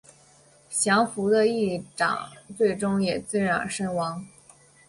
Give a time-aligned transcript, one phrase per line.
[0.71, 4.25] 降伏的义长最终也自刃身亡。